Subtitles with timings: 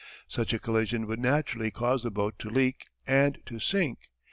[0.27, 3.99] Such a collision would naturally cause the boat to leak and to sink.